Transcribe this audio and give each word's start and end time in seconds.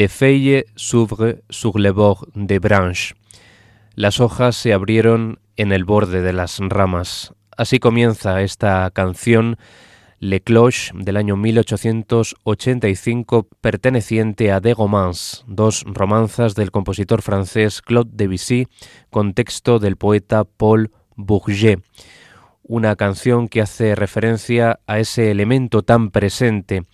Les 0.00 0.08
feuilles 0.08 0.64
s'ouvrent 0.76 1.36
sur 1.50 1.78
le 1.78 1.92
bord 1.92 2.24
des 2.34 2.58
branches. 2.58 3.14
Las 3.96 4.18
hojas 4.18 4.56
se 4.56 4.72
abrieron 4.72 5.40
en 5.58 5.72
el 5.72 5.84
borde 5.84 6.22
de 6.22 6.32
las 6.32 6.58
ramas. 6.58 7.34
Así 7.54 7.80
comienza 7.80 8.40
esta 8.40 8.90
canción 8.94 9.58
Le 10.18 10.40
Cloche 10.40 10.92
del 10.94 11.18
año 11.18 11.36
1885 11.36 13.48
perteneciente 13.60 14.50
a 14.50 14.60
Des 14.60 14.74
Romans, 14.74 15.44
dos 15.46 15.84
romanzas 15.86 16.54
del 16.54 16.70
compositor 16.70 17.20
francés 17.20 17.82
Claude 17.82 18.12
Debussy 18.14 18.68
con 19.10 19.34
texto 19.34 19.78
del 19.78 19.98
poeta 19.98 20.44
Paul 20.44 20.92
Bourget. 21.14 21.82
Una 22.62 22.96
canción 22.96 23.48
que 23.48 23.60
hace 23.60 23.94
referencia 23.94 24.80
a 24.86 24.98
ese 24.98 25.30
elemento 25.30 25.82
tan 25.82 26.10
presente 26.10 26.86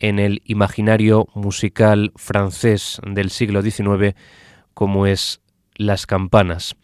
en 0.00 0.18
el 0.18 0.42
imaginario 0.44 1.28
musical 1.34 2.12
francés 2.16 3.00
del 3.06 3.30
siglo 3.30 3.62
XIX 3.62 4.16
como 4.74 5.06
es 5.06 5.40
las 5.76 6.06
campanas. 6.06 6.74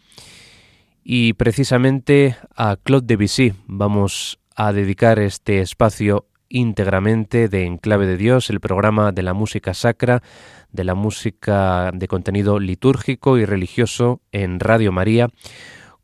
Y 1.02 1.32
precisamente 1.34 2.36
a 2.54 2.76
Claude 2.82 3.06
Debussy 3.06 3.54
vamos 3.66 4.38
a 4.54 4.72
dedicar 4.72 5.18
este 5.18 5.60
espacio 5.60 6.26
íntegramente 6.48 7.48
de 7.48 7.64
Enclave 7.64 8.06
de 8.06 8.16
Dios, 8.16 8.50
el 8.50 8.60
programa 8.60 9.12
de 9.12 9.22
la 9.22 9.34
música 9.34 9.74
sacra, 9.74 10.22
de 10.72 10.84
la 10.84 10.94
música 10.94 11.90
de 11.92 12.08
contenido 12.08 12.58
litúrgico 12.58 13.38
y 13.38 13.44
religioso 13.44 14.20
en 14.32 14.60
Radio 14.60 14.92
María, 14.92 15.28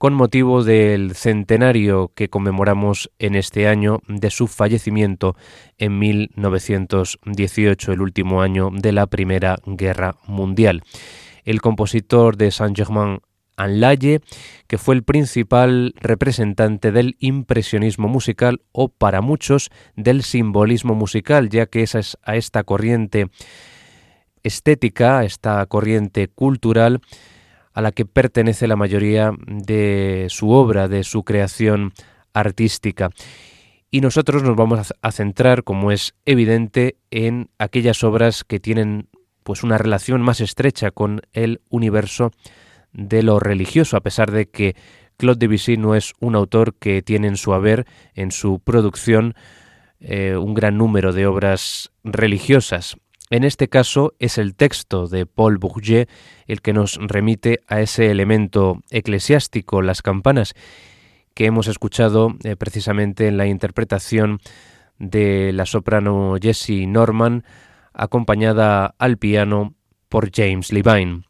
con 0.03 0.15
motivo 0.15 0.65
del 0.65 1.15
centenario 1.15 2.11
que 2.17 2.29
conmemoramos 2.29 3.13
en 3.21 3.37
este 3.37 3.69
año 3.69 4.01
de 4.09 4.31
su 4.31 4.49
fallecimiento 4.49 5.37
en 5.79 5.97
1918, 6.01 7.93
el 7.93 8.03
último 8.03 8.43
año 8.43 8.71
de 8.73 8.91
la 8.91 9.07
Primera 9.07 9.59
Guerra 9.65 10.17
Mundial. 10.27 10.83
El 11.45 11.61
compositor 11.61 12.37
de 12.37 12.51
Saint-Germain 12.51 13.21
en 13.57 13.81
Laye, 13.81 14.23
que 14.67 14.77
fue 14.77 14.97
el 14.97 15.05
principal 15.05 15.95
representante 16.01 16.91
del 16.91 17.15
impresionismo 17.21 18.09
musical 18.09 18.61
o 18.73 18.89
para 18.89 19.21
muchos 19.21 19.71
del 19.95 20.25
simbolismo 20.25 20.97
musical, 20.97 21.49
ya 21.49 21.67
que 21.67 21.85
esa 21.85 22.01
es 22.01 22.19
a 22.25 22.35
esta 22.35 22.65
corriente 22.65 23.29
estética, 24.43 25.21
a 25.21 25.25
esta 25.25 25.65
corriente 25.67 26.27
cultural, 26.27 27.01
a 27.75 27.81
la 27.81 27.93
que 27.93 28.05
pertenece 28.05 28.67
la 28.67 28.77
mayoría 28.77 29.33
de 29.47 30.27
su 30.29 30.51
obra, 30.51 30.89
de 30.89 31.05
su 31.05 31.25
creación 31.25 31.93
artística. 32.33 33.11
Y 33.91 34.01
nosotros 34.01 34.43
nos 34.43 34.57
vamos 34.57 34.95
a 35.01 35.13
centrar, 35.13 35.65
como 35.65 35.93
es 35.93 36.15
evidente, 36.25 36.97
en 37.11 37.51
aquellas 37.59 38.03
obras 38.05 38.45
que 38.45 38.59
tienen 38.59 39.09
pues 39.43 39.63
una 39.63 39.79
relación 39.79 40.23
más 40.23 40.41
estrecha 40.41 40.91
con 40.91 41.23
el 41.33 41.61
universo 41.69 42.31
de 42.93 43.23
lo 43.23 43.39
religioso, 43.39 43.97
a 43.97 44.01
pesar 44.01 44.31
de 44.31 44.49
que 44.49 44.77
Claude 45.17 45.39
Debussy 45.47 45.77
no 45.77 45.95
es 45.95 46.15
un 46.21 46.35
autor 46.35 46.75
que 46.75 47.03
tiene 47.03 47.29
en 47.29 47.37
su 47.37 47.53
haber, 47.53 47.87
en 48.15 48.33
su 48.33 48.61
producción, 48.61 49.35
eh, 50.01 50.37
un 50.37 50.55
gran 50.55 50.77
número 50.77 51.13
de 51.13 51.27
obras 51.27 51.93
religiosas. 52.03 52.97
En 53.33 53.45
este 53.45 53.69
caso 53.69 54.13
es 54.19 54.37
el 54.37 54.55
texto 54.55 55.09
de 55.09 55.25
Paul 55.25 55.57
Bourget 55.57 56.07
el 56.47 56.61
que 56.61 56.75
nos 56.75 56.99
remite 57.01 57.61
a 57.67 57.81
ese 57.81 58.11
elemento 58.11 58.83
eclesiástico, 58.91 59.81
las 59.81 60.03
campanas, 60.03 60.53
que 61.33 61.47
hemos 61.47 61.67
escuchado 61.67 62.37
eh, 62.45 62.57
precisamente 62.57 63.29
en 63.29 63.39
la 63.39 63.47
interpretación 63.47 64.41
de 64.99 65.51
la 65.55 65.65
soprano 65.65 66.37
Jessie 66.39 66.87
Norman, 66.87 67.43
acompañada 67.95 68.95
al 68.99 69.17
piano 69.17 69.77
por 70.11 70.31
James 70.31 70.71
Levine. 70.71 71.23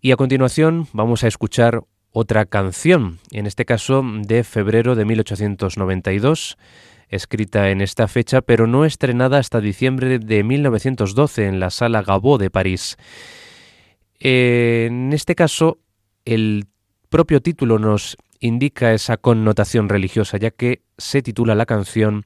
Y 0.00 0.12
a 0.12 0.16
continuación 0.16 0.86
vamos 0.92 1.24
a 1.24 1.26
escuchar 1.26 1.80
otra 2.12 2.46
canción, 2.46 3.18
en 3.32 3.48
este 3.48 3.64
caso 3.64 4.04
de 4.04 4.44
febrero 4.44 4.94
de 4.94 5.04
1892, 5.04 6.56
escrita 7.10 7.70
en 7.70 7.80
esta 7.80 8.08
fecha, 8.08 8.40
pero 8.40 8.66
no 8.66 8.84
estrenada 8.84 9.38
hasta 9.38 9.60
diciembre 9.60 10.18
de 10.18 10.42
1912 10.44 11.46
en 11.46 11.60
la 11.60 11.70
Sala 11.70 12.02
Gabó 12.02 12.38
de 12.38 12.50
París. 12.50 12.96
En 14.20 15.12
este 15.12 15.34
caso, 15.34 15.78
el 16.24 16.66
propio 17.08 17.40
título 17.40 17.78
nos 17.78 18.16
indica 18.38 18.94
esa 18.94 19.16
connotación 19.16 19.88
religiosa, 19.88 20.38
ya 20.38 20.50
que 20.50 20.82
se 20.96 21.20
titula 21.20 21.54
la 21.54 21.66
canción 21.66 22.24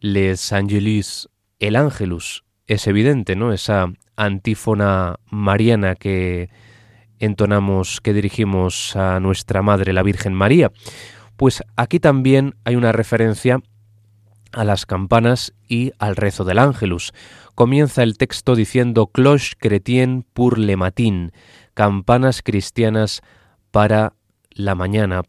Les 0.00 0.52
Angelus, 0.52 1.28
el 1.58 1.76
Ángelus. 1.76 2.44
Es 2.66 2.86
evidente, 2.86 3.36
¿no? 3.36 3.52
Esa 3.52 3.92
antífona 4.16 5.16
mariana 5.30 5.94
que 5.94 6.50
entonamos, 7.18 8.00
que 8.00 8.12
dirigimos 8.12 8.96
a 8.96 9.20
nuestra 9.20 9.62
Madre, 9.62 9.92
la 9.92 10.02
Virgen 10.02 10.34
María. 10.34 10.70
Pues 11.36 11.62
aquí 11.76 12.00
también 12.00 12.54
hay 12.64 12.76
una 12.76 12.92
referencia 12.92 13.60
a 14.52 14.64
las 14.64 14.86
campanas 14.86 15.54
y 15.68 15.92
al 15.98 16.16
rezo 16.16 16.44
del 16.44 16.58
Ángelus. 16.58 17.12
Comienza 17.54 18.02
el 18.02 18.16
texto 18.16 18.54
diciendo 18.54 19.08
Cloche 19.08 19.54
chrétien 19.58 20.24
pour 20.32 20.58
le 20.58 20.76
matin, 20.76 21.32
campanas 21.74 22.42
cristianas 22.42 23.22
para 23.70 24.14
la 24.50 24.74
mañana. 24.74 25.22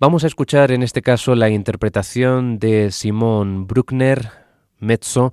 Vamos 0.00 0.24
a 0.24 0.26
escuchar 0.26 0.72
en 0.72 0.82
este 0.82 1.02
caso 1.02 1.34
la 1.34 1.50
interpretación 1.50 2.58
de 2.58 2.90
Simón 2.90 3.66
Bruckner, 3.66 4.30
mezzo, 4.78 5.32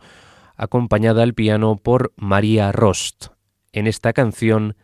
acompañada 0.56 1.24
al 1.24 1.34
piano 1.34 1.76
por 1.78 2.14
María 2.16 2.72
Rost, 2.72 3.28
en 3.72 3.88
esta 3.88 4.14
canción 4.14 4.76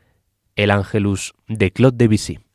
El 0.56 0.72
Ángelus 0.72 1.34
de 1.48 1.72
Claude 1.72 1.98
Debussy. 1.98 2.47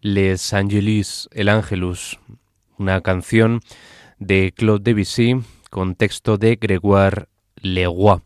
Les 0.00 0.52
Angelus, 0.54 1.28
El 1.32 1.48
Angelus, 1.48 2.20
una 2.78 3.00
canción 3.00 3.60
de 4.18 4.52
Claude 4.56 4.82
Debussy 4.84 5.40
con 5.70 5.96
texto 5.96 6.38
de 6.38 6.56
Grégoire 6.56 7.26
Leroy. 7.56 8.20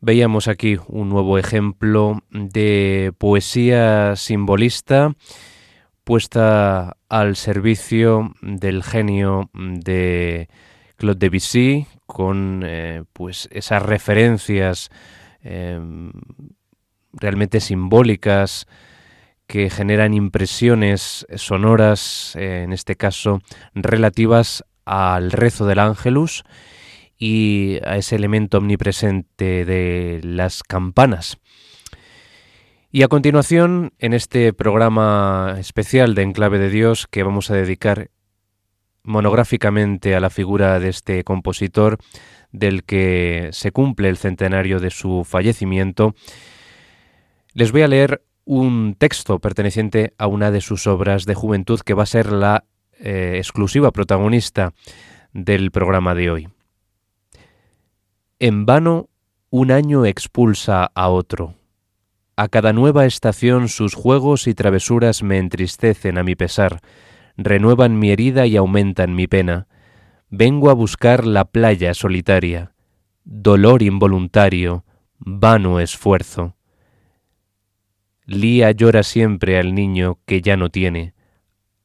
Veíamos 0.00 0.46
aquí 0.46 0.78
un 0.86 1.08
nuevo 1.08 1.38
ejemplo 1.38 2.22
de 2.30 3.12
poesía 3.16 4.14
simbolista 4.16 5.14
puesta 6.04 6.96
al 7.08 7.36
servicio 7.36 8.34
del 8.42 8.82
genio 8.82 9.50
de 9.54 10.48
Claude 10.96 11.18
Debussy 11.18 11.86
con 12.06 12.62
eh, 12.64 13.04
pues 13.12 13.48
esas 13.52 13.82
referencias 13.82 14.90
eh, 15.42 15.80
realmente 17.12 17.60
simbólicas 17.60 18.66
que 19.48 19.70
generan 19.70 20.14
impresiones 20.14 21.26
sonoras, 21.34 22.36
eh, 22.36 22.62
en 22.62 22.72
este 22.72 22.96
caso 22.96 23.40
relativas 23.74 24.62
al 24.84 25.32
rezo 25.32 25.66
del 25.66 25.80
ángelus 25.80 26.44
y 27.18 27.78
a 27.84 27.96
ese 27.96 28.14
elemento 28.14 28.58
omnipresente 28.58 29.64
de 29.64 30.20
las 30.22 30.62
campanas. 30.62 31.38
Y 32.92 33.02
a 33.02 33.08
continuación, 33.08 33.92
en 33.98 34.12
este 34.12 34.52
programa 34.52 35.56
especial 35.58 36.14
de 36.14 36.22
Enclave 36.22 36.58
de 36.58 36.70
Dios 36.70 37.06
que 37.06 37.22
vamos 37.22 37.50
a 37.50 37.54
dedicar 37.54 38.10
monográficamente 39.02 40.14
a 40.14 40.20
la 40.20 40.30
figura 40.30 40.78
de 40.78 40.90
este 40.90 41.24
compositor 41.24 41.98
del 42.52 42.84
que 42.84 43.48
se 43.52 43.72
cumple 43.72 44.10
el 44.10 44.18
centenario 44.18 44.78
de 44.78 44.90
su 44.90 45.24
fallecimiento, 45.24 46.14
les 47.54 47.72
voy 47.72 47.82
a 47.82 47.88
leer 47.88 48.22
un 48.48 48.94
texto 48.94 49.40
perteneciente 49.40 50.14
a 50.16 50.26
una 50.26 50.50
de 50.50 50.62
sus 50.62 50.86
obras 50.86 51.26
de 51.26 51.34
juventud 51.34 51.80
que 51.80 51.92
va 51.92 52.04
a 52.04 52.06
ser 52.06 52.32
la 52.32 52.64
eh, 52.98 53.34
exclusiva 53.36 53.90
protagonista 53.90 54.72
del 55.34 55.70
programa 55.70 56.14
de 56.14 56.30
hoy. 56.30 56.48
En 58.38 58.64
vano 58.64 59.10
un 59.50 59.70
año 59.70 60.06
expulsa 60.06 60.90
a 60.94 61.10
otro. 61.10 61.56
A 62.36 62.48
cada 62.48 62.72
nueva 62.72 63.04
estación 63.04 63.68
sus 63.68 63.92
juegos 63.92 64.46
y 64.46 64.54
travesuras 64.54 65.22
me 65.22 65.36
entristecen 65.36 66.16
a 66.16 66.22
mi 66.22 66.34
pesar, 66.34 66.80
renuevan 67.36 67.98
mi 67.98 68.12
herida 68.12 68.46
y 68.46 68.56
aumentan 68.56 69.14
mi 69.14 69.26
pena. 69.26 69.66
Vengo 70.30 70.70
a 70.70 70.74
buscar 70.74 71.26
la 71.26 71.44
playa 71.44 71.92
solitaria, 71.92 72.72
dolor 73.24 73.82
involuntario, 73.82 74.86
vano 75.18 75.80
esfuerzo. 75.80 76.54
Lía 78.30 78.72
llora 78.72 79.04
siempre 79.04 79.58
al 79.58 79.74
niño 79.74 80.18
que 80.26 80.42
ya 80.42 80.58
no 80.58 80.68
tiene. 80.68 81.14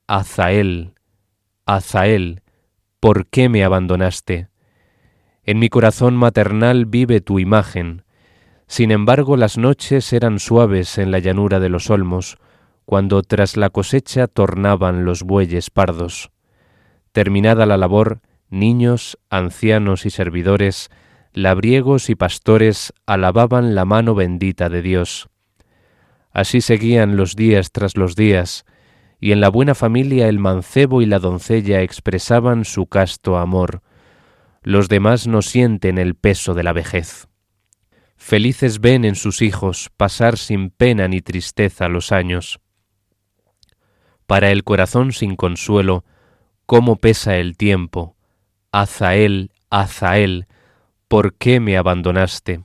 Azael, 0.08 0.94
Azael, 1.66 2.42
¿por 3.00 3.28
qué 3.28 3.48
me 3.48 3.64
abandonaste? 3.64 4.50
En 5.44 5.58
mi 5.58 5.70
corazón 5.70 6.18
maternal 6.18 6.86
vive 6.86 7.22
tu 7.22 7.40
imagen. 7.40 8.04
Sin 8.68 8.92
embargo, 8.92 9.38
las 9.38 9.58
noches 9.58 10.12
eran 10.12 10.38
suaves 10.38 10.98
en 10.98 11.12
la 11.12 11.20
llanura 11.20 11.62
de 11.62 11.70
los 11.70 11.90
olmos, 11.90 12.38
cuando 12.84 13.22
tras 13.22 13.56
la 13.56 13.70
cosecha 13.70 14.28
tornaban 14.28 15.06
los 15.06 15.24
bueyes 15.24 15.70
pardos. 15.70 16.30
Terminada 17.14 17.66
la 17.66 17.78
labor, 17.78 18.20
niños, 18.50 19.18
ancianos 19.30 20.06
y 20.06 20.10
servidores, 20.10 20.92
labriegos 21.32 22.10
y 22.10 22.16
pastores 22.16 22.92
alababan 23.06 23.76
la 23.76 23.86
mano 23.86 24.14
bendita 24.14 24.68
de 24.68 24.82
Dios. 24.82 25.30
Así 26.34 26.62
seguían 26.62 27.16
los 27.16 27.36
días 27.36 27.72
tras 27.72 27.96
los 27.96 28.16
días, 28.16 28.66
y 29.20 29.32
en 29.32 29.40
la 29.40 29.50
buena 29.50 29.76
familia 29.76 30.28
el 30.28 30.40
mancebo 30.40 31.02
y 31.02 31.06
la 31.06 31.20
doncella 31.20 31.82
expresaban 31.82 32.66
su 32.66 32.88
casto 32.88 33.38
amor. 33.38 33.82
Los 34.64 34.90
demás 34.90 35.28
no 35.28 35.42
sienten 35.42 35.98
el 35.98 36.16
peso 36.16 36.56
de 36.56 36.64
la 36.64 36.74
vejez. 36.74 37.28
Felices 38.18 38.80
ven 38.80 39.06
en 39.06 39.16
sus 39.16 39.42
hijos 39.42 39.92
pasar 39.96 40.38
sin 40.38 40.72
pena 40.72 41.08
ni 41.08 41.22
tristeza 41.22 41.88
los 41.88 42.12
años. 42.12 42.60
Para 44.26 44.52
el 44.52 44.64
corazón 44.64 45.12
sin 45.12 45.36
consuelo, 45.36 46.04
cómo 46.66 46.96
pesa 46.96 47.38
el 47.38 47.58
tiempo. 47.58 48.16
Azael, 48.72 49.52
Azael, 49.70 50.48
¿por 51.08 51.36
qué 51.36 51.60
me 51.60 51.78
abandonaste? 51.78 52.64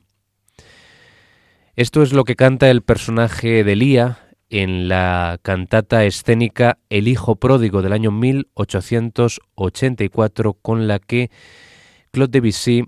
Esto 1.79 2.03
es 2.03 2.13
lo 2.13 2.25
que 2.25 2.35
canta 2.35 2.69
el 2.71 2.83
personaje 2.83 3.63
de 3.63 3.77
Lía 3.77 4.19
en 4.51 4.89
la 4.89 5.39
cantata 5.43 6.05
escénica 6.05 6.81
El 6.91 7.07
Hijo 7.07 7.37
Pródigo 7.37 7.83
del 7.83 7.93
año 7.93 8.11
1884, 8.11 10.55
con 10.55 10.89
la 10.89 10.99
que 10.99 11.31
Claude 12.11 12.33
Debussy 12.33 12.83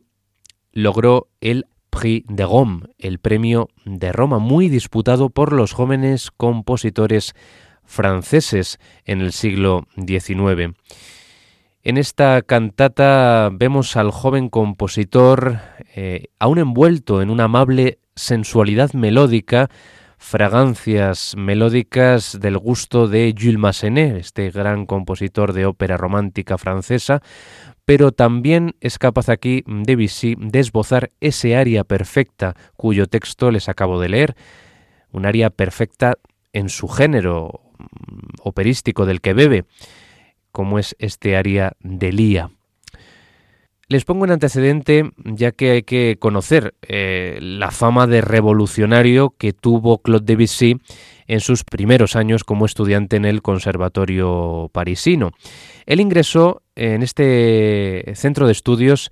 logró 0.72 1.28
el 1.40 1.66
Prix 1.90 2.26
de 2.28 2.44
Rome, 2.44 2.88
el 2.98 3.20
premio 3.20 3.68
de 3.84 4.10
Roma, 4.10 4.40
muy 4.40 4.68
disputado 4.68 5.30
por 5.30 5.52
los 5.52 5.72
jóvenes 5.72 6.32
compositores 6.36 7.36
franceses 7.84 8.80
en 9.04 9.20
el 9.20 9.30
siglo 9.30 9.86
XIX. 10.04 10.76
En 11.84 11.96
esta 11.96 12.42
cantata 12.42 13.50
vemos 13.52 13.96
al 13.96 14.10
joven 14.10 14.48
compositor 14.48 15.60
eh, 15.94 16.24
aún 16.40 16.58
envuelto 16.58 17.22
en 17.22 17.30
una 17.30 17.44
amable 17.44 18.00
sensualidad 18.20 18.92
melódica, 18.92 19.70
fragancias 20.18 21.34
melódicas 21.36 22.38
del 22.38 22.58
gusto 22.58 23.08
de 23.08 23.34
Jules 23.36 23.58
Massenet, 23.58 24.16
este 24.16 24.50
gran 24.50 24.86
compositor 24.86 25.52
de 25.52 25.66
ópera 25.66 25.96
romántica 25.96 26.58
francesa, 26.58 27.22
pero 27.86 28.12
también 28.12 28.76
es 28.80 28.98
capaz 28.98 29.30
aquí 29.30 29.64
Debussy 29.66 30.36
de 30.38 30.60
esbozar 30.60 31.10
ese 31.20 31.56
aria 31.56 31.82
perfecta 31.84 32.54
cuyo 32.76 33.06
texto 33.06 33.50
les 33.50 33.68
acabo 33.68 33.98
de 33.98 34.10
leer, 34.10 34.36
un 35.10 35.24
aria 35.26 35.50
perfecta 35.50 36.14
en 36.52 36.68
su 36.68 36.86
género 36.86 37.62
mm, 37.78 38.42
operístico 38.42 39.06
del 39.06 39.20
que 39.20 39.32
bebe, 39.32 39.64
como 40.52 40.78
es 40.78 40.94
este 40.98 41.36
aria 41.36 41.72
de 41.80 42.12
Lía. 42.12 42.50
Les 43.90 44.04
pongo 44.04 44.22
un 44.22 44.30
antecedente 44.30 45.10
ya 45.16 45.50
que 45.50 45.72
hay 45.72 45.82
que 45.82 46.16
conocer 46.20 46.76
eh, 46.82 47.40
la 47.42 47.72
fama 47.72 48.06
de 48.06 48.20
revolucionario 48.20 49.34
que 49.36 49.52
tuvo 49.52 49.98
Claude 49.98 50.24
Debussy 50.26 50.76
en 51.26 51.40
sus 51.40 51.64
primeros 51.64 52.14
años 52.14 52.44
como 52.44 52.66
estudiante 52.66 53.16
en 53.16 53.24
el 53.24 53.42
Conservatorio 53.42 54.70
parisino. 54.72 55.32
Él 55.86 55.98
ingresó 55.98 56.62
en 56.76 57.02
este 57.02 58.12
centro 58.14 58.46
de 58.46 58.52
estudios 58.52 59.10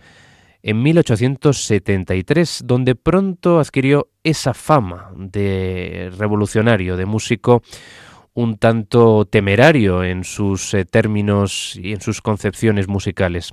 en 0.63 0.81
1873, 0.81 2.63
donde 2.65 2.95
pronto 2.95 3.59
adquirió 3.59 4.11
esa 4.23 4.55
fama 4.55 5.11
de 5.17 6.13
revolucionario, 6.17 6.97
de 6.97 7.05
músico 7.05 7.63
un 8.33 8.59
tanto 8.59 9.25
temerario 9.25 10.05
en 10.05 10.23
sus 10.23 10.73
eh, 10.75 10.85
términos 10.85 11.75
y 11.75 11.95
en 11.95 12.01
sus 12.01 12.23
concepciones 12.23 12.87
musicales. 12.87 13.53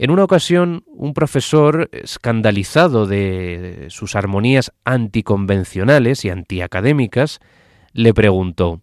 En 0.00 0.12
una 0.12 0.22
ocasión, 0.22 0.84
un 0.86 1.12
profesor, 1.12 1.90
escandalizado 1.90 3.06
de 3.06 3.88
sus 3.90 4.14
armonías 4.14 4.72
anticonvencionales 4.84 6.24
y 6.24 6.30
antiacadémicas, 6.30 7.40
le 7.92 8.14
preguntó 8.14 8.80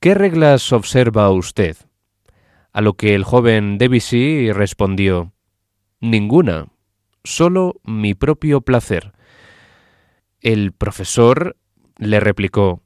¿Qué 0.00 0.14
reglas 0.14 0.72
observa 0.72 1.30
usted? 1.30 1.76
A 2.72 2.80
lo 2.80 2.94
que 2.94 3.14
el 3.14 3.22
joven 3.22 3.78
Debussy 3.78 4.50
respondió 4.50 5.32
Ninguna, 6.00 6.66
solo 7.22 7.80
mi 7.84 8.14
propio 8.14 8.62
placer. 8.62 9.12
El 10.40 10.72
profesor 10.72 11.56
le 11.98 12.18
replicó 12.18 12.82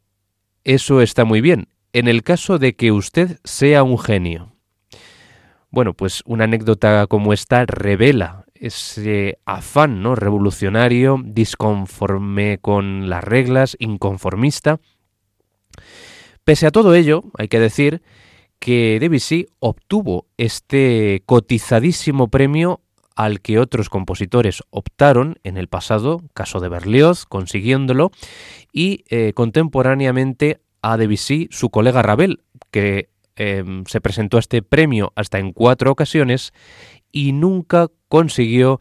Eso 0.62 1.00
está 1.00 1.24
muy 1.24 1.40
bien, 1.40 1.68
en 1.94 2.06
el 2.06 2.22
caso 2.22 2.58
de 2.58 2.76
que 2.76 2.92
usted 2.92 3.38
sea 3.44 3.82
un 3.82 3.98
genio. 3.98 4.53
Bueno, 5.74 5.92
pues 5.92 6.22
una 6.24 6.44
anécdota 6.44 7.08
como 7.08 7.32
esta 7.32 7.66
revela 7.66 8.44
ese 8.54 9.40
afán 9.44 10.04
¿no? 10.04 10.14
revolucionario, 10.14 11.20
disconforme 11.24 12.58
con 12.58 13.10
las 13.10 13.24
reglas, 13.24 13.76
inconformista. 13.80 14.78
Pese 16.44 16.68
a 16.68 16.70
todo 16.70 16.94
ello, 16.94 17.24
hay 17.36 17.48
que 17.48 17.58
decir 17.58 18.02
que 18.60 18.98
Debussy 19.00 19.48
obtuvo 19.58 20.28
este 20.36 21.24
cotizadísimo 21.26 22.28
premio 22.28 22.80
al 23.16 23.40
que 23.40 23.58
otros 23.58 23.90
compositores 23.90 24.62
optaron 24.70 25.40
en 25.42 25.56
el 25.56 25.66
pasado, 25.66 26.22
caso 26.34 26.60
de 26.60 26.68
Berlioz, 26.68 27.26
consiguiéndolo, 27.26 28.12
y 28.72 29.02
eh, 29.08 29.32
contemporáneamente 29.34 30.60
a 30.82 30.96
Debussy 30.98 31.48
su 31.50 31.70
colega 31.70 32.02
Ravel, 32.02 32.44
que 32.70 33.08
Em, 33.36 33.84
se 33.86 34.00
presentó 34.00 34.36
a 34.36 34.40
este 34.40 34.62
premio 34.62 35.12
hasta 35.16 35.38
en 35.38 35.52
cuatro 35.52 35.90
ocasiones 35.90 36.52
y 37.10 37.32
nunca 37.32 37.88
consiguió 38.08 38.80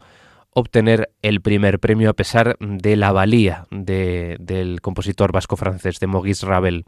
obtener 0.50 1.10
el 1.22 1.40
primer 1.40 1.80
premio 1.80 2.10
a 2.10 2.14
pesar 2.14 2.56
de 2.60 2.94
la 2.94 3.10
valía 3.10 3.66
del 3.70 4.80
compositor 4.80 5.32
vasco-francés, 5.32 5.98
de 5.98 6.06
Maurice 6.06 6.46
Ravel. 6.46 6.84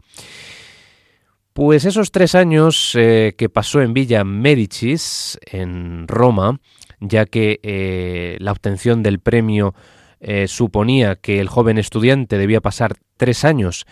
Pues 1.51 1.83
esos 1.83 2.11
tres 2.11 2.35
años 2.35 2.93
eh, 2.95 3.33
que 3.37 3.49
pasó 3.49 3.81
en 3.81 3.93
Villa 3.93 4.23
Medicis, 4.23 5.37
en 5.45 6.07
Roma, 6.07 6.59
ya 7.01 7.25
que 7.25 7.59
eh, 7.63 8.37
la 8.39 8.51
obtención 8.53 9.03
del 9.03 9.19
premio 9.19 9.73
eh, 10.19 10.47
suponía 10.47 11.15
que 11.15 11.39
el 11.39 11.49
joven 11.49 11.77
estudiante 11.77 12.37
debía 12.37 12.61
pasar 12.61 12.95
tres 13.17 13.43
años 13.43 13.85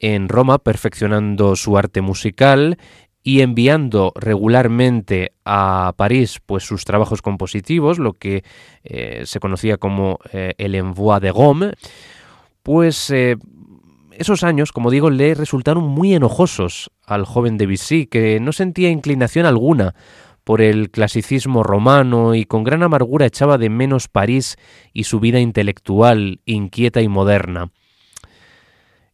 en 0.00 0.28
Roma 0.28 0.58
perfeccionando 0.58 1.54
su 1.54 1.78
arte 1.78 2.00
musical 2.00 2.76
y 3.22 3.40
enviando 3.40 4.12
regularmente 4.16 5.32
a 5.44 5.94
París 5.96 6.40
pues 6.44 6.64
sus 6.64 6.84
trabajos 6.84 7.22
compositivos, 7.22 7.98
lo 7.98 8.12
que 8.12 8.44
eh, 8.84 9.22
se 9.26 9.40
conocía 9.40 9.76
como 9.76 10.18
eh, 10.32 10.54
el 10.58 10.74
envoi 10.74 11.20
de 11.20 11.32
Rome, 11.32 11.72
pues 12.62 13.10
eh, 13.10 13.36
esos 14.12 14.42
años, 14.42 14.72
como 14.72 14.90
digo, 14.90 15.10
le 15.10 15.34
resultaron 15.34 15.84
muy 15.84 16.14
enojosos 16.14 16.90
al 17.06 17.24
joven 17.24 17.58
Debussy, 17.58 18.06
que 18.06 18.40
no 18.40 18.52
sentía 18.52 18.90
inclinación 18.90 19.46
alguna 19.46 19.94
por 20.44 20.60
el 20.60 20.90
clasicismo 20.90 21.62
romano 21.62 22.34
y 22.34 22.44
con 22.44 22.64
gran 22.64 22.82
amargura 22.82 23.26
echaba 23.26 23.58
de 23.58 23.70
menos 23.70 24.08
París 24.08 24.56
y 24.92 25.04
su 25.04 25.20
vida 25.20 25.38
intelectual, 25.38 26.40
inquieta 26.44 27.00
y 27.00 27.08
moderna. 27.08 27.70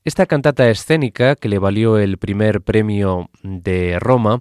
Esta 0.09 0.25
cantata 0.25 0.71
escénica, 0.71 1.37
que 1.37 1.51
le 1.51 1.59
valió 1.59 1.99
el 1.99 2.17
primer 2.17 2.63
premio 2.63 3.29
de 3.43 3.99
Roma, 3.99 4.41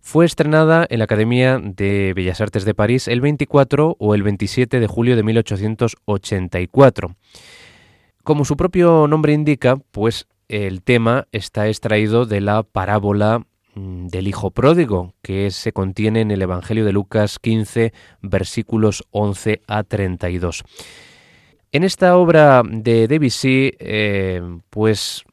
fue 0.00 0.26
estrenada 0.26 0.84
en 0.90 0.98
la 0.98 1.04
Academia 1.04 1.60
de 1.62 2.12
Bellas 2.12 2.40
Artes 2.40 2.64
de 2.64 2.74
París 2.74 3.06
el 3.06 3.20
24 3.20 3.94
o 3.96 4.14
el 4.16 4.24
27 4.24 4.80
de 4.80 4.86
julio 4.88 5.14
de 5.14 5.22
1884. 5.22 7.14
Como 8.24 8.44
su 8.44 8.56
propio 8.56 9.06
nombre 9.06 9.32
indica, 9.32 9.76
pues 9.92 10.26
el 10.48 10.82
tema 10.82 11.28
está 11.30 11.68
extraído 11.68 12.26
de 12.26 12.40
la 12.40 12.64
parábola 12.64 13.46
mm, 13.76 14.08
del 14.08 14.26
Hijo 14.26 14.50
Pródigo, 14.50 15.14
que 15.22 15.52
se 15.52 15.70
contiene 15.70 16.22
en 16.22 16.32
el 16.32 16.42
Evangelio 16.42 16.84
de 16.84 16.92
Lucas 16.92 17.38
15, 17.38 17.92
versículos 18.22 19.04
11 19.12 19.62
a 19.68 19.84
32. 19.84 20.64
En 21.74 21.82
esta 21.82 22.16
obra 22.16 22.62
de 22.64 23.08
Debussy, 23.08 23.72
eh, 23.80 24.40
pues 24.70 25.24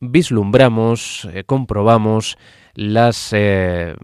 vislumbramos, 0.00 1.28
eh, 1.30 1.44
comprobamos 1.44 2.38
las 2.72 3.34
eh, 3.34 3.94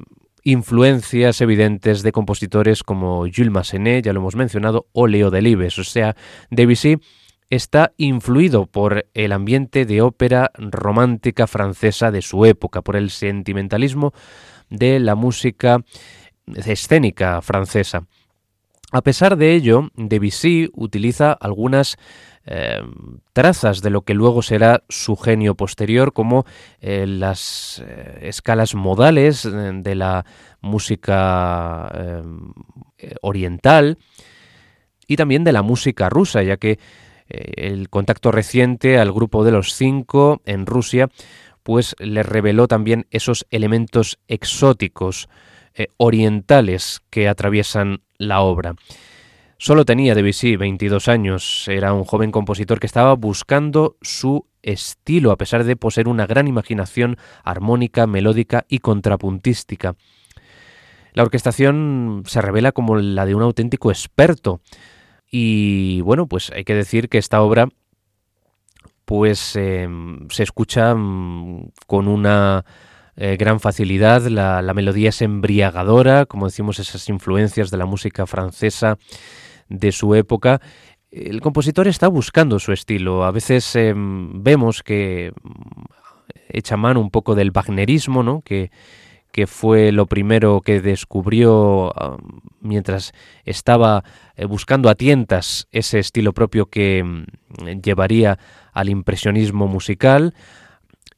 influencias 0.42 1.40
evidentes 1.40 2.02
de 2.02 2.12
compositores 2.12 2.83
como 2.83 3.21
Jules 3.35 3.50
Massenet, 3.50 4.04
ya 4.04 4.12
lo 4.12 4.21
hemos 4.21 4.37
mencionado, 4.37 4.88
o 4.92 5.06
Leo 5.06 5.30
Delibes. 5.30 5.78
O 5.78 5.85
sea, 5.85 6.14
Debussy 6.50 6.99
está 7.49 7.94
influido 7.97 8.66
por 8.66 9.06
el 9.14 9.33
ambiente 9.33 9.87
de 9.87 10.02
ópera 10.02 10.50
romántica 10.59 11.47
francesa 11.47 12.11
de 12.11 12.21
su 12.21 12.44
época, 12.44 12.83
por 12.83 12.94
el 12.94 13.09
sentimentalismo 13.09 14.12
de 14.68 15.00
la 15.00 15.14
música 15.14 15.78
escénica 16.47 17.40
francesa. 17.40 18.06
A 18.94 19.02
pesar 19.02 19.36
de 19.36 19.56
ello, 19.56 19.90
Debussy 19.96 20.70
utiliza 20.72 21.32
algunas 21.32 21.96
eh, 22.46 22.80
trazas 23.32 23.82
de 23.82 23.90
lo 23.90 24.02
que 24.02 24.14
luego 24.14 24.40
será 24.40 24.84
su 24.88 25.16
genio 25.16 25.56
posterior, 25.56 26.12
como 26.12 26.44
eh, 26.80 27.04
las 27.04 27.82
eh, 27.84 28.20
escalas 28.22 28.76
modales 28.76 29.42
de 29.42 29.94
la 29.96 30.24
música 30.60 32.22
oriental 33.20 33.98
y 35.08 35.16
también 35.16 35.42
de 35.42 35.52
la 35.52 35.62
música 35.62 36.08
rusa, 36.08 36.44
ya 36.44 36.56
que 36.56 36.78
el 37.26 37.90
contacto 37.90 38.30
reciente 38.30 38.98
al 38.98 39.10
grupo 39.10 39.42
de 39.42 39.50
los 39.50 39.74
cinco 39.74 40.40
en 40.44 40.66
Rusia 40.66 41.08
pues 41.64 41.96
le 41.98 42.22
reveló 42.22 42.68
también 42.68 43.06
esos 43.10 43.44
elementos 43.50 44.20
exóticos 44.28 45.28
orientales 45.96 47.02
que 47.10 47.28
atraviesan 47.28 48.04
la 48.28 48.40
obra. 48.40 48.75
Solo 49.59 49.85
tenía 49.85 50.14
Debussy 50.14 50.57
22 50.57 51.09
años, 51.09 51.69
era 51.69 51.93
un 51.93 52.04
joven 52.04 52.31
compositor 52.31 52.81
que 52.81 52.87
estaba 52.87 53.14
buscando 53.14 53.97
su 54.02 54.47
estilo 54.62 55.31
a 55.31 55.37
pesar 55.37 55.64
de 55.64 55.76
poseer 55.76 56.09
una 56.09 56.26
gran 56.26 56.49
imaginación 56.49 57.16
armónica, 57.45 58.07
melódica 58.07 58.66
y 58.69 58.81
contrapuntística. 58.81 59.95
La 61.12 61.23
orquestación 61.23 62.25
se 62.26 62.43
revela 62.43 62.73
como 62.73 62.97
la 62.97 63.25
de 63.25 63.35
un 63.35 63.43
auténtico 63.43 63.90
experto 63.90 64.61
y 65.31 66.00
bueno, 66.00 66.26
pues 66.26 66.50
hay 66.50 66.64
que 66.64 66.75
decir 66.75 67.09
que 67.09 67.19
esta 67.19 67.40
obra 67.40 67.69
pues 69.04 69.54
em, 69.57 70.28
se 70.31 70.43
escucha 70.43 70.95
mm, 70.95 71.71
con 71.87 72.09
una 72.09 72.64
eh, 73.16 73.37
gran 73.38 73.61
facilidad, 73.61 74.23
la, 74.26 74.62
la 74.62 74.75
melodía 74.75 75.11
es 75.11 75.23
embriagadora, 75.23 76.26
como 76.26 76.47
decimos, 76.47 76.78
esas 76.78 77.09
influencias 77.09 77.71
de 77.71 77.76
la 77.76 77.87
música 77.87 78.26
francesa 78.26 78.99
de 79.68 79.92
su 79.92 80.14
época, 80.14 80.61
el 81.14 81.40
compositor 81.40 81.87
está 81.87 82.09
buscando 82.09 82.59
su 82.59 82.73
estilo. 82.73 83.25
A 83.25 83.30
veces 83.30 83.76
em, 83.76 84.42
vemos 84.42 84.83
que 84.83 85.33
mm, 85.42 85.85
echa 86.49 86.76
mano 86.76 87.00
un 87.00 87.11
poco 87.11 87.37
del 87.37 87.52
wagnerismo, 87.54 88.25
¿no? 88.25 88.42
que, 88.42 88.73
que 89.30 89.47
fue 89.47 89.92
lo 89.92 90.06
primero 90.06 90.61
que 90.61 90.80
descubrió 90.80 91.92
mientras 92.61 93.12
estaba 93.44 94.02
eh, 94.37 94.44
buscando 94.47 94.88
a 94.88 94.97
tientas 94.97 95.68
ese 95.71 96.00
estilo 96.00 96.33
propio 96.33 96.66
que 96.66 97.04
mm, 97.04 97.80
llevaría 97.80 98.38
al 98.73 98.88
impresionismo 98.88 99.68
musical. 99.68 100.35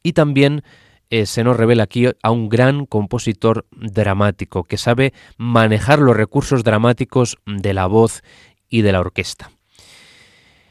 Y 0.02 0.12
también 0.12 0.62
eh, 1.10 1.26
se 1.26 1.44
nos 1.44 1.56
revela 1.56 1.84
aquí 1.84 2.06
a 2.22 2.30
un 2.30 2.48
gran 2.48 2.86
compositor 2.86 3.66
dramático 3.70 4.64
que 4.64 4.76
sabe 4.76 5.12
manejar 5.36 5.98
los 6.00 6.16
recursos 6.16 6.64
dramáticos 6.64 7.38
de 7.46 7.74
la 7.74 7.86
voz 7.86 8.22
y 8.68 8.82
de 8.82 8.92
la 8.92 9.00
orquesta. 9.00 9.50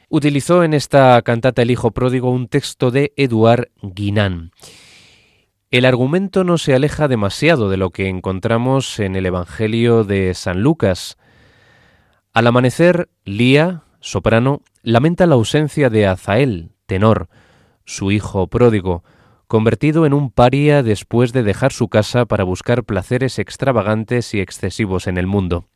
Utilizó 0.09 0.63
en 0.63 0.73
esta 0.73 1.21
cantata 1.23 1.61
El 1.61 1.71
Hijo 1.71 1.91
Pródigo 1.91 2.31
un 2.31 2.47
texto 2.47 2.91
de 2.91 3.13
Eduard 3.15 3.69
Guinan. 3.81 4.51
El 5.71 5.85
argumento 5.85 6.43
no 6.43 6.57
se 6.57 6.75
aleja 6.75 7.07
demasiado 7.07 7.69
de 7.69 7.77
lo 7.77 7.89
que 7.89 8.07
encontramos 8.07 8.99
en 8.99 9.15
el 9.15 9.25
Evangelio 9.25 10.03
de 10.03 10.33
San 10.33 10.61
Lucas. 10.61 11.17
Al 12.33 12.47
amanecer, 12.47 13.09
Lía, 13.23 13.83
soprano, 13.99 14.61
lamenta 14.83 15.25
la 15.25 15.35
ausencia 15.35 15.89
de 15.89 16.05
Azael, 16.05 16.71
tenor, 16.85 17.29
su 17.83 18.11
hijo 18.11 18.47
pródigo, 18.47 19.03
convertido 19.55 20.05
en 20.05 20.13
un 20.13 20.31
paria 20.31 20.83
después 20.83 21.31
de 21.31 21.41
dejar 21.41 21.71
su 21.71 21.87
casa 21.87 22.25
para 22.25 22.43
buscar 22.43 22.83
placeres 22.83 23.39
extravagantes 23.39 24.33
y 24.33 24.41
excesivos 24.41 25.07
en 25.07 25.17
el 25.17 25.27
mundo. 25.27 25.69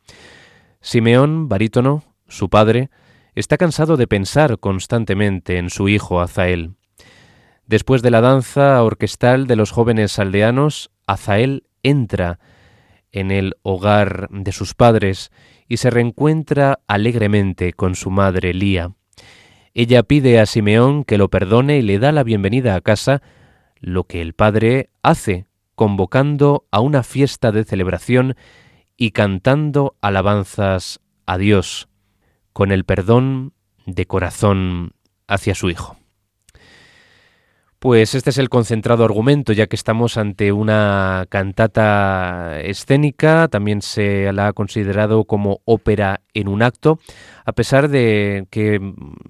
Simeón, 0.81 1.47
barítono, 1.47 2.03
su 2.27 2.49
padre, 2.49 2.89
está 3.35 3.55
cansado 3.55 3.95
de 3.95 4.05
pensar 4.05 4.59
constantemente 4.59 5.57
en 5.57 5.69
su 5.69 5.87
hijo 5.87 6.19
Azael. 6.19 6.73
Después 7.67 8.01
de 8.01 8.11
la 8.11 8.19
danza 8.19 8.83
orquestal 8.83 9.47
de 9.47 9.55
los 9.55 9.71
jóvenes 9.71 10.19
aldeanos, 10.19 10.91
Azael 11.07 11.63
entra 11.81 12.41
en 13.13 13.31
el 13.31 13.55
hogar 13.61 14.27
de 14.29 14.51
sus 14.51 14.73
padres 14.73 15.31
y 15.69 15.77
se 15.77 15.89
reencuentra 15.89 16.81
alegremente 16.85 17.71
con 17.71 17.95
su 17.95 18.11
madre 18.11 18.53
Lía. 18.53 18.91
Ella 19.73 20.03
pide 20.03 20.41
a 20.41 20.45
Simeón 20.45 21.05
que 21.05 21.17
lo 21.17 21.29
perdone 21.29 21.77
y 21.77 21.81
le 21.81 21.97
da 21.97 22.11
la 22.11 22.25
bienvenida 22.25 22.75
a 22.75 22.81
casa 22.81 23.21
lo 23.79 24.05
que 24.05 24.21
el 24.21 24.33
Padre 24.33 24.89
hace, 25.03 25.45
convocando 25.75 26.65
a 26.71 26.79
una 26.79 27.03
fiesta 27.03 27.51
de 27.51 27.63
celebración 27.63 28.35
y 28.97 29.11
cantando 29.11 29.95
alabanzas 30.01 30.99
a 31.25 31.37
Dios, 31.37 31.87
con 32.53 32.71
el 32.71 32.83
perdón 32.83 33.53
de 33.85 34.05
corazón 34.05 34.93
hacia 35.27 35.55
su 35.55 35.69
Hijo. 35.69 35.98
Pues 37.79 38.13
este 38.13 38.31
es 38.31 38.37
el 38.37 38.49
concentrado 38.49 39.05
argumento, 39.05 39.53
ya 39.53 39.67
que 39.67 39.77
estamos 39.77 40.17
ante 40.17 40.51
una 40.51 41.25
cantata 41.29 42.59
escénica, 42.59 43.47
también 43.47 43.81
se 43.81 44.33
la 44.33 44.47
ha 44.47 44.53
considerado 44.53 45.23
como 45.23 45.61
ópera 45.63 46.19
en 46.33 46.49
un 46.49 46.61
acto, 46.61 46.99
a 47.45 47.53
pesar 47.53 47.87
de 47.87 48.47
que 48.49 48.81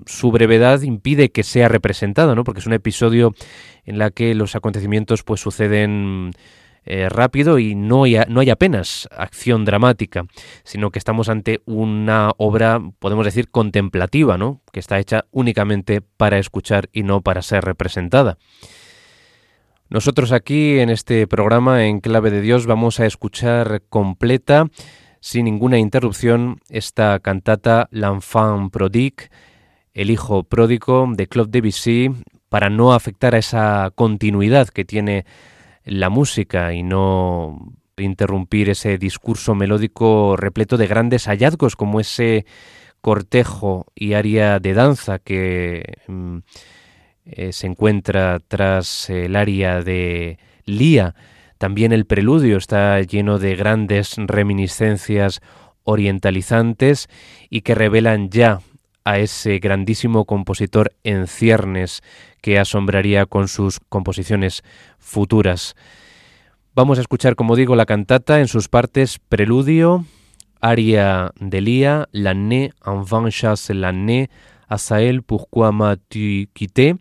su 0.07 0.31
brevedad 0.31 0.81
impide 0.81 1.29
que 1.29 1.43
sea 1.43 1.67
representada, 1.67 2.33
¿no? 2.33 2.43
porque 2.43 2.61
es 2.61 2.65
un 2.65 2.73
episodio 2.73 3.35
en 3.85 3.99
la 3.99 4.09
que 4.09 4.33
los 4.33 4.55
acontecimientos 4.55 5.21
pues 5.21 5.41
suceden 5.41 6.31
eh, 6.91 7.07
rápido 7.07 7.59
y 7.59 7.75
no 7.75 8.05
hay, 8.05 8.17
no 8.29 8.39
hay 8.39 8.49
apenas 8.49 9.07
acción 9.15 9.63
dramática, 9.63 10.25
sino 10.63 10.89
que 10.89 10.97
estamos 10.97 11.29
ante 11.29 11.61
una 11.65 12.31
obra, 12.37 12.81
podemos 12.97 13.25
decir, 13.25 13.51
contemplativa, 13.51 14.39
¿no? 14.39 14.61
que 14.73 14.79
está 14.79 14.97
hecha 14.97 15.25
únicamente 15.29 16.01
para 16.01 16.39
escuchar 16.39 16.89
y 16.91 17.03
no 17.03 17.21
para 17.21 17.43
ser 17.43 17.63
representada. 17.63 18.39
Nosotros 19.87 20.31
aquí 20.31 20.79
en 20.79 20.89
este 20.89 21.27
programa 21.27 21.85
en 21.85 21.99
Clave 21.99 22.31
de 22.31 22.41
Dios 22.41 22.65
vamos 22.65 22.99
a 22.99 23.05
escuchar 23.05 23.83
completa, 23.89 24.65
sin 25.19 25.45
ninguna 25.45 25.77
interrupción, 25.77 26.59
esta 26.69 27.19
cantata 27.19 27.87
L'Enfant 27.91 28.71
Prodigue, 28.71 29.29
el 29.93 30.09
hijo 30.09 30.43
pródigo 30.43 31.07
de 31.11 31.27
Claude 31.27 31.51
Debussy, 31.51 32.09
para 32.49 32.71
no 32.71 32.93
afectar 32.93 33.35
a 33.35 33.37
esa 33.37 33.91
continuidad 33.93 34.69
que 34.69 34.85
tiene 34.85 35.25
la 35.85 36.09
música 36.09 36.73
y 36.73 36.83
no 36.83 37.73
interrumpir 37.97 38.69
ese 38.69 38.97
discurso 38.97 39.55
melódico 39.55 40.35
repleto 40.37 40.77
de 40.77 40.87
grandes 40.87 41.27
hallazgos 41.27 41.75
como 41.75 41.99
ese 41.99 42.45
cortejo 43.01 43.87
y 43.95 44.13
área 44.13 44.59
de 44.59 44.73
danza 44.73 45.19
que 45.19 45.97
mm, 46.07 46.37
eh, 47.25 47.53
se 47.53 47.67
encuentra 47.67 48.39
tras 48.39 49.09
el 49.09 49.35
área 49.35 49.81
de 49.81 50.39
Lía. 50.65 51.15
También 51.57 51.91
el 51.91 52.05
preludio 52.05 52.57
está 52.57 52.99
lleno 53.01 53.37
de 53.37 53.55
grandes 53.55 54.15
reminiscencias 54.17 55.41
orientalizantes 55.83 57.07
y 57.49 57.61
que 57.61 57.75
revelan 57.75 58.29
ya 58.29 58.59
a 59.03 59.19
ese 59.19 59.59
grandísimo 59.59 60.25
compositor 60.25 60.93
en 61.03 61.27
ciernes 61.27 62.01
que 62.41 62.59
asombraría 62.59 63.25
con 63.25 63.47
sus 63.47 63.79
composiciones 63.79 64.63
futuras. 64.97 65.75
Vamos 66.75 66.97
a 66.97 67.01
escuchar, 67.01 67.35
como 67.35 67.55
digo, 67.55 67.75
la 67.75 67.85
cantata 67.85 68.39
en 68.39 68.47
sus 68.47 68.69
partes 68.69 69.19
preludio, 69.19 70.05
aria 70.61 71.31
de 71.39 71.61
Lía, 71.61 72.07
l'année, 72.11 72.71
vain 72.85 73.29
chasse 73.29 73.73
l'année, 73.73 74.29
Asael, 74.69 75.23
pourquoi 75.23 75.71
m'as-tu 75.71 76.47
quitté, 76.53 76.95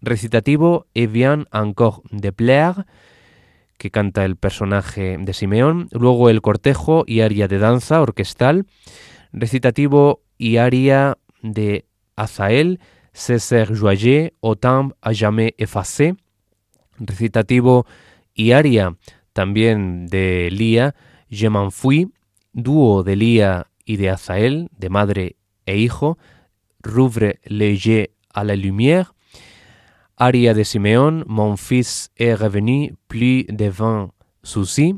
recitativo 0.00 0.86
Et 0.94 1.06
vient 1.06 1.44
encore 1.52 2.02
de 2.10 2.30
plaire, 2.30 2.84
que 3.76 3.90
canta 3.90 4.24
el 4.24 4.36
personaje 4.36 5.16
de 5.18 5.32
Simeón, 5.32 5.88
luego 5.92 6.30
el 6.30 6.40
cortejo 6.40 7.04
y 7.06 7.20
aria 7.20 7.48
de 7.48 7.58
danza 7.58 8.00
orquestal, 8.00 8.66
recitativo 9.32 10.22
y 10.40 10.56
aria 10.56 11.18
de 11.42 11.84
Azael, 12.16 12.80
César 13.12 13.74
Joyer, 13.74 14.32
Autant 14.40 14.90
à 15.02 15.12
jamais 15.12 15.54
effacé, 15.58 16.14
recitativo 16.98 17.84
y 18.34 18.52
aria 18.52 18.96
también 19.34 20.06
de 20.06 20.48
Lía, 20.50 20.94
Je 21.30 21.48
m'enfuis, 21.48 22.08
dúo 22.54 23.04
de 23.04 23.16
Lía 23.16 23.66
y 23.84 23.98
de 23.98 24.08
Azael, 24.08 24.68
de 24.76 24.88
madre 24.88 25.36
e 25.66 25.76
hijo, 25.76 26.16
Rouvre 26.82 27.34
les 27.44 27.74
yeux 27.86 28.08
à 28.32 28.42
la 28.42 28.56
lumière, 28.56 29.14
aria 30.16 30.54
de 30.54 30.64
Simeón, 30.64 31.24
Mon 31.26 31.58
fils 31.58 32.10
est 32.16 32.34
revenu, 32.34 32.94
plus 33.08 33.44
de 33.44 33.68
vingt 33.68 34.10
soucis, 34.42 34.94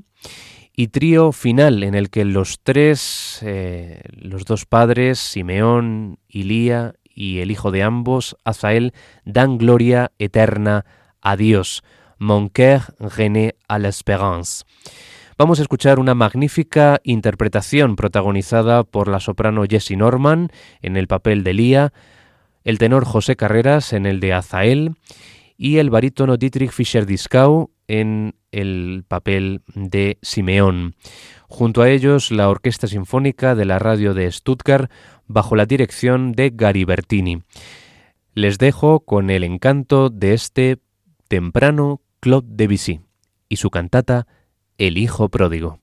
y 0.75 0.89
trío 0.89 1.33
final 1.33 1.83
en 1.83 1.95
el 1.95 2.11
que 2.11 2.25
los 2.25 2.61
tres, 2.63 3.41
eh, 3.43 4.03
los 4.13 4.45
dos 4.45 4.67
padres, 4.67 5.19
Simeón 5.19 6.19
y 6.29 6.45
Lía, 6.45 6.95
y 7.15 7.41
el 7.41 7.51
hijo 7.51 7.71
de 7.71 7.83
ambos, 7.83 8.37
Azael, 8.45 8.95
dan 9.25 9.59
gloria 9.59 10.13
eterna 10.19 10.87
a 11.21 11.37
Dios. 11.37 11.83
Mon 12.19 12.49
cœur 12.49 12.95
rené 13.01 13.57
à 13.69 13.79
l'espérance. 13.79 14.65
Vamos 15.37 15.59
a 15.59 15.63
escuchar 15.63 15.99
una 15.99 16.15
magnífica 16.15 17.01
interpretación 17.03 17.97
protagonizada 17.97 18.85
por 18.85 19.09
la 19.09 19.19
soprano 19.19 19.65
Jessie 19.69 19.97
Norman 19.97 20.51
en 20.83 20.97
el 20.97 21.09
papel 21.09 21.43
de 21.43 21.53
Lía, 21.53 21.93
el 22.63 22.79
tenor 22.79 23.05
José 23.05 23.35
Carreras 23.35 23.93
en 23.93 24.07
el 24.07 24.21
de 24.21 24.35
Azael 24.35 24.95
y 25.57 25.79
el 25.79 25.91
barítono 25.91 26.37
Dietrich 26.37 26.71
Fischer-Dieskau 26.71 27.72
en 27.89 28.35
el 28.51 29.05
papel 29.07 29.63
de 29.75 30.19
Simeón. 30.23 30.95
Junto 31.49 31.83
a 31.83 31.91
ellos, 31.91 32.31
la 32.31 32.49
Orquesta 32.49 32.87
Sinfónica 32.87 33.55
de 33.55 33.65
la 33.65 33.79
Radio 33.79 34.15
de 34.15 34.31
Stuttgart 34.31 34.91
bajo 35.27 35.57
la 35.57 35.67
dirección 35.67 36.33
de 36.33 36.51
Gary 36.55 36.85
Bertini. 36.85 37.43
Les 38.35 38.59
dejo 38.59 39.01
con 39.01 39.31
el 39.31 39.45
encanto 39.45 40.09
de 40.09 40.33
este 40.33 40.79
temprano 41.29 42.01
Claude 42.21 42.49
Debussy 42.51 43.01
y 43.49 43.57
su 43.57 43.71
cantata 43.71 44.27
El 44.79 44.97
Hijo 44.97 45.29
Pródigo. 45.29 45.82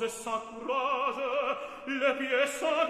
je 0.00 0.08
sens 0.08 0.40
courage, 0.50 1.56
les 1.86 2.14
pieds 2.18 2.46
sans 2.58 2.86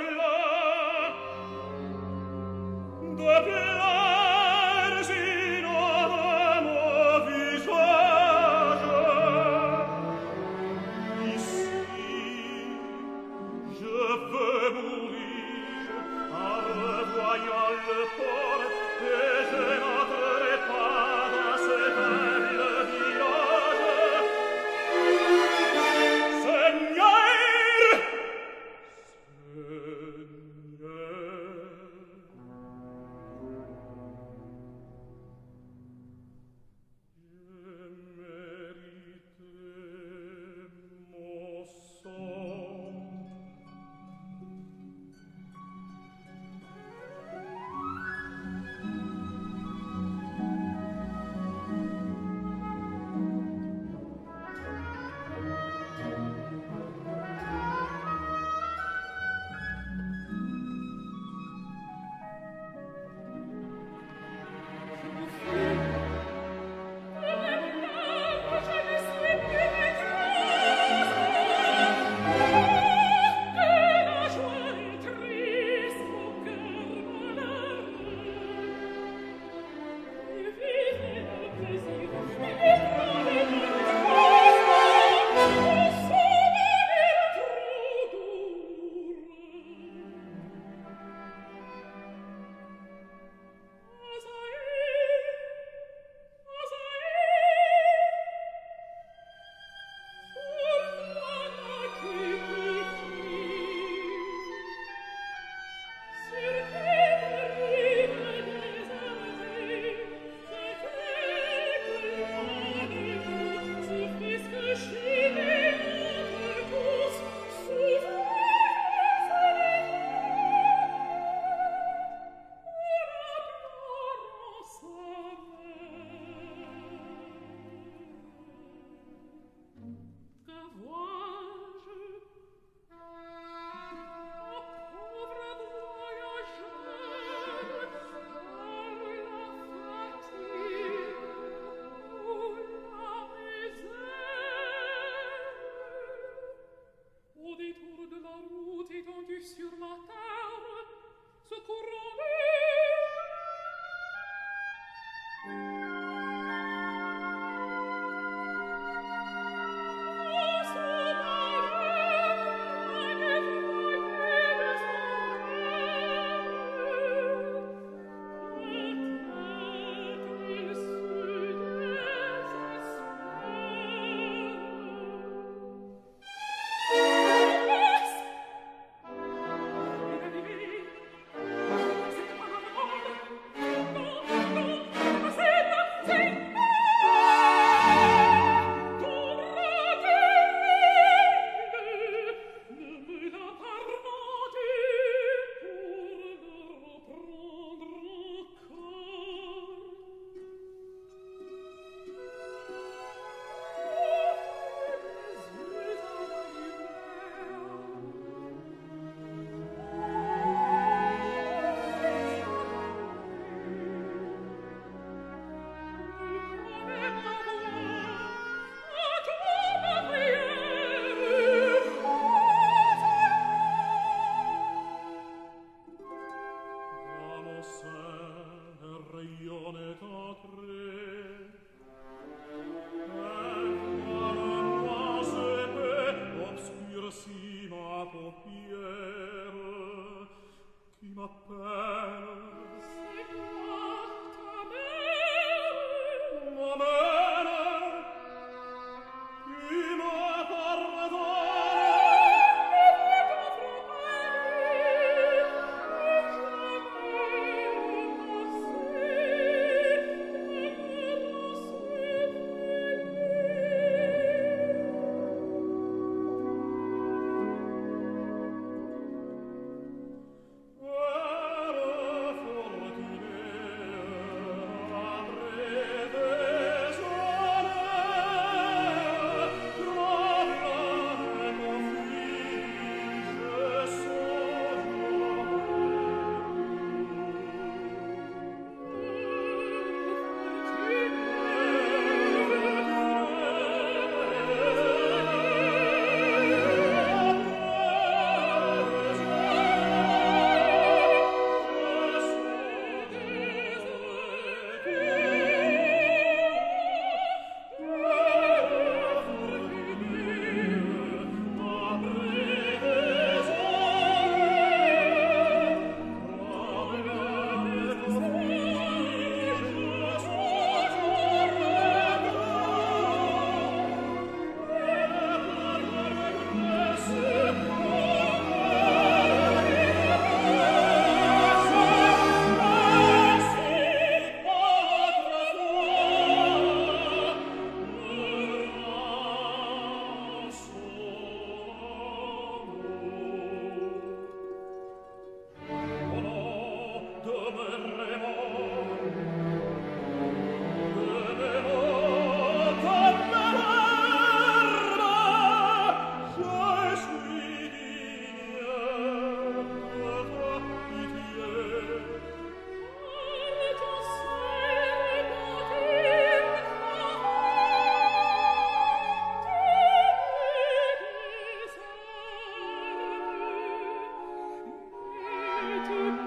to 375.87 376.26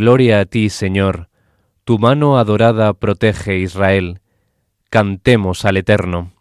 Gloria 0.00 0.40
a 0.40 0.46
ti, 0.46 0.70
Señor. 0.70 1.28
Tu 1.84 1.98
mano 1.98 2.38
adorada 2.38 2.94
protege 2.94 3.58
Israel. 3.58 4.22
Cantemos 4.88 5.66
al 5.66 5.76
Eterno. 5.76 6.32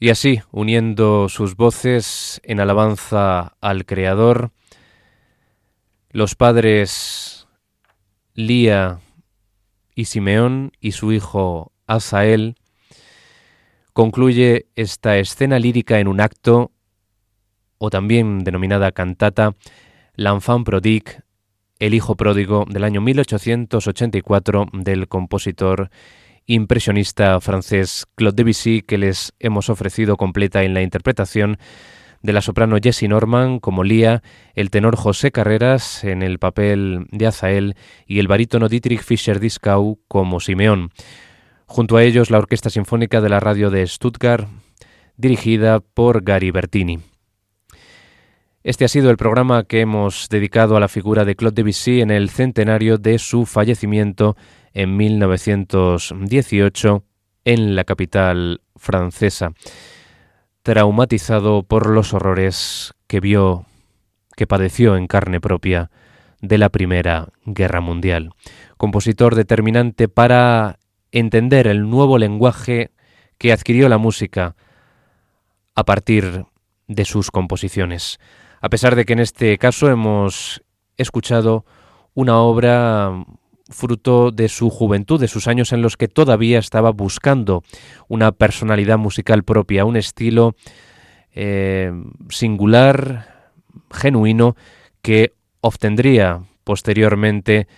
Y 0.00 0.10
así, 0.10 0.40
uniendo 0.50 1.28
sus 1.28 1.54
voces 1.54 2.40
en 2.42 2.58
alabanza 2.58 3.54
al 3.60 3.86
Creador, 3.86 4.50
los 6.10 6.34
padres 6.34 7.46
Lía 8.34 8.98
y 9.94 10.06
Simeón 10.06 10.72
y 10.80 10.90
su 10.90 11.12
hijo 11.12 11.70
Asael 11.86 12.56
concluye 13.92 14.66
esta 14.74 15.18
escena 15.18 15.60
lírica 15.60 16.00
en 16.00 16.08
un 16.08 16.20
acto, 16.20 16.72
o 17.78 17.90
también 17.90 18.42
denominada 18.42 18.90
cantata, 18.90 19.54
L'enfant 20.16 20.66
prodigue, 20.66 21.22
el 21.78 21.94
hijo 21.94 22.16
pródigo 22.16 22.64
del 22.68 22.84
año 22.84 23.00
1884 23.00 24.66
del 24.72 25.08
compositor 25.08 25.90
impresionista 26.46 27.40
francés 27.40 28.06
Claude 28.14 28.36
Debussy, 28.36 28.82
que 28.82 28.98
les 28.98 29.32
hemos 29.38 29.70
ofrecido 29.70 30.16
completa 30.16 30.62
en 30.62 30.74
la 30.74 30.82
interpretación 30.82 31.58
de 32.22 32.32
la 32.32 32.40
soprano 32.40 32.78
Jessie 32.82 33.08
Norman 33.08 33.58
como 33.60 33.84
Lía, 33.84 34.22
el 34.54 34.70
tenor 34.70 34.96
José 34.96 35.30
Carreras 35.30 36.04
en 36.04 36.22
el 36.22 36.38
papel 36.38 37.06
de 37.10 37.26
Azael 37.26 37.76
y 38.06 38.18
el 38.18 38.28
barítono 38.28 38.68
Dietrich 38.68 39.02
Fischer-Dieskau 39.02 39.98
como 40.08 40.40
Simeón. 40.40 40.90
Junto 41.66 41.96
a 41.96 42.02
ellos 42.02 42.30
la 42.30 42.38
Orquesta 42.38 42.70
Sinfónica 42.70 43.20
de 43.20 43.28
la 43.28 43.40
Radio 43.40 43.70
de 43.70 43.86
Stuttgart, 43.86 44.48
dirigida 45.16 45.80
por 45.80 46.22
Gary 46.22 46.50
Bertini. 46.50 47.13
Este 48.64 48.84
ha 48.86 48.88
sido 48.88 49.10
el 49.10 49.18
programa 49.18 49.64
que 49.64 49.82
hemos 49.82 50.30
dedicado 50.30 50.74
a 50.74 50.80
la 50.80 50.88
figura 50.88 51.26
de 51.26 51.36
Claude 51.36 51.54
Debussy 51.54 52.00
en 52.00 52.10
el 52.10 52.30
centenario 52.30 52.96
de 52.96 53.18
su 53.18 53.44
fallecimiento 53.44 54.38
en 54.72 54.96
1918 54.96 57.04
en 57.44 57.76
la 57.76 57.84
capital 57.84 58.62
francesa, 58.74 59.52
traumatizado 60.62 61.64
por 61.64 61.90
los 61.90 62.14
horrores 62.14 62.94
que 63.06 63.20
vio, 63.20 63.66
que 64.34 64.46
padeció 64.46 64.96
en 64.96 65.08
carne 65.08 65.42
propia 65.42 65.90
de 66.40 66.56
la 66.56 66.70
Primera 66.70 67.28
Guerra 67.44 67.82
Mundial. 67.82 68.30
Compositor 68.78 69.34
determinante 69.34 70.08
para 70.08 70.78
entender 71.12 71.66
el 71.66 71.90
nuevo 71.90 72.16
lenguaje 72.16 72.92
que 73.36 73.52
adquirió 73.52 73.90
la 73.90 73.98
música 73.98 74.56
a 75.74 75.84
partir 75.84 76.46
de 76.88 77.04
sus 77.04 77.30
composiciones 77.30 78.18
a 78.64 78.70
pesar 78.70 78.96
de 78.96 79.04
que 79.04 79.12
en 79.12 79.18
este 79.18 79.58
caso 79.58 79.90
hemos 79.90 80.62
escuchado 80.96 81.66
una 82.14 82.38
obra 82.38 83.12
fruto 83.68 84.30
de 84.30 84.48
su 84.48 84.70
juventud, 84.70 85.20
de 85.20 85.28
sus 85.28 85.48
años 85.48 85.74
en 85.74 85.82
los 85.82 85.98
que 85.98 86.08
todavía 86.08 86.60
estaba 86.60 86.90
buscando 86.90 87.62
una 88.08 88.32
personalidad 88.32 88.96
musical 88.96 89.44
propia, 89.44 89.84
un 89.84 89.98
estilo 89.98 90.54
eh, 91.34 91.92
singular, 92.30 93.52
genuino, 93.90 94.56
que 95.02 95.34
obtendría 95.60 96.44
posteriormente 96.64 97.68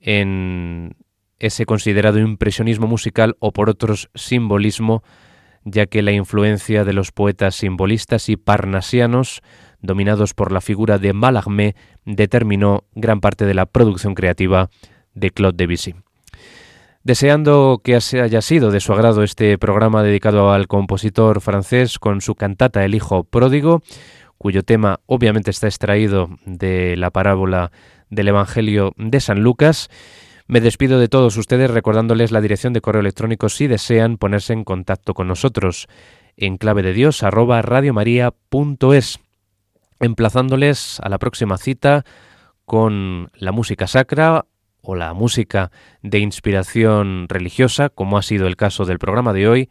en 0.00 0.96
ese 1.38 1.66
considerado 1.66 2.18
impresionismo 2.18 2.88
musical 2.88 3.36
o 3.38 3.52
por 3.52 3.70
otros 3.70 4.10
simbolismo, 4.16 5.04
ya 5.62 5.86
que 5.86 6.02
la 6.02 6.10
influencia 6.10 6.84
de 6.84 6.94
los 6.94 7.12
poetas 7.12 7.54
simbolistas 7.54 8.28
y 8.28 8.36
parnasianos 8.36 9.40
dominados 9.82 10.34
por 10.34 10.52
la 10.52 10.60
figura 10.60 10.98
de 10.98 11.12
Mallarmé, 11.12 11.74
determinó 12.04 12.84
gran 12.94 13.20
parte 13.20 13.46
de 13.46 13.54
la 13.54 13.66
producción 13.66 14.14
creativa 14.14 14.70
de 15.14 15.30
Claude 15.30 15.56
Debussy. 15.56 15.94
Deseando 17.02 17.80
que 17.82 17.96
haya 17.96 18.42
sido 18.42 18.70
de 18.70 18.80
su 18.80 18.92
agrado 18.92 19.22
este 19.22 19.56
programa 19.56 20.02
dedicado 20.02 20.52
al 20.52 20.66
compositor 20.66 21.40
francés 21.40 21.98
con 21.98 22.20
su 22.20 22.34
cantata 22.34 22.84
El 22.84 22.94
Hijo 22.94 23.24
Pródigo, 23.24 23.82
cuyo 24.36 24.62
tema 24.62 25.00
obviamente 25.06 25.50
está 25.50 25.66
extraído 25.66 26.28
de 26.44 26.96
la 26.96 27.10
parábola 27.10 27.72
del 28.10 28.28
Evangelio 28.28 28.92
de 28.96 29.20
San 29.20 29.42
Lucas, 29.42 29.88
me 30.46 30.60
despido 30.60 30.98
de 30.98 31.08
todos 31.08 31.36
ustedes 31.36 31.70
recordándoles 31.70 32.32
la 32.32 32.40
dirección 32.40 32.72
de 32.72 32.80
correo 32.80 33.00
electrónico 33.00 33.48
si 33.48 33.68
desean 33.68 34.18
ponerse 34.18 34.52
en 34.52 34.64
contacto 34.64 35.14
con 35.14 35.28
nosotros 35.28 35.86
en 36.36 36.58
clave 36.58 36.82
de 36.82 36.92
Dios 36.92 37.22
emplazándoles 40.00 40.98
a 41.00 41.08
la 41.08 41.18
próxima 41.18 41.58
cita 41.58 42.04
con 42.64 43.30
la 43.34 43.52
música 43.52 43.86
sacra 43.86 44.46
o 44.82 44.94
la 44.94 45.12
música 45.14 45.70
de 46.02 46.18
inspiración 46.18 47.26
religiosa, 47.28 47.88
como 47.90 48.18
ha 48.18 48.22
sido 48.22 48.46
el 48.46 48.56
caso 48.56 48.84
del 48.84 48.98
programa 48.98 49.32
de 49.32 49.48
hoy. 49.48 49.70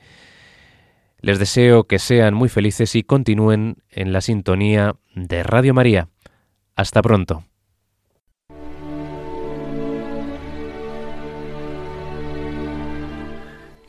Les 1.22 1.40
deseo 1.40 1.86
que 1.86 2.00
sean 2.00 2.34
muy 2.34 2.48
felices 2.48 2.96
y 2.96 3.04
continúen 3.04 3.78
en 3.90 4.14
la 4.14 4.22
sintonía 4.22 4.96
de 5.16 5.44
Radio 5.44 5.74
María. 5.74 6.10
Hasta 6.76 7.02
pronto. 7.02 7.44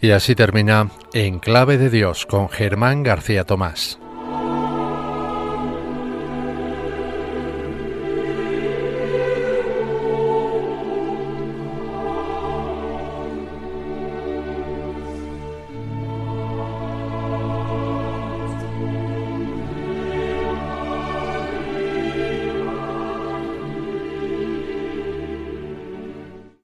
Y 0.00 0.12
así 0.12 0.34
termina 0.34 0.90
En 1.12 1.40
Clave 1.40 1.76
de 1.76 1.90
Dios 1.90 2.24
con 2.24 2.48
Germán 2.48 3.02
García 3.02 3.44
Tomás. 3.44 4.00